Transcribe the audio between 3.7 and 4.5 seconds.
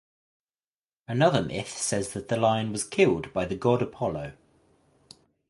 Apollo.